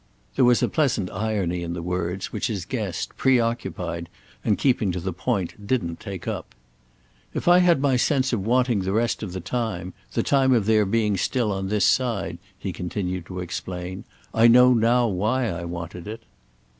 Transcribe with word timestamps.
There 0.35 0.45
was 0.45 0.63
a 0.63 0.67
pleasant 0.67 1.11
irony 1.11 1.61
in 1.61 1.73
the 1.73 1.81
words, 1.83 2.33
which 2.33 2.47
his 2.47 2.65
guest, 2.65 3.15
preoccupied 3.17 4.09
and 4.43 4.57
keeping 4.57 4.91
to 4.91 4.99
the 4.99 5.13
point, 5.13 5.67
didn't 5.67 5.99
take 5.99 6.27
up. 6.27 6.55
"If 7.35 7.47
I 7.47 7.59
had 7.59 7.79
my 7.83 7.97
sense 7.97 8.33
of 8.33 8.43
wanting 8.43 8.79
the 8.79 8.93
rest 8.93 9.21
of 9.21 9.31
the 9.31 9.39
time—the 9.39 10.23
time 10.23 10.53
of 10.53 10.65
their 10.65 10.87
being 10.87 11.17
still 11.17 11.51
on 11.51 11.67
this 11.67 11.85
side," 11.85 12.39
he 12.57 12.73
continued 12.73 13.27
to 13.27 13.41
explain—"I 13.41 14.47
know 14.47 14.73
now 14.73 15.07
why 15.07 15.47
I 15.47 15.65
wanted 15.65 16.07
it." 16.07 16.23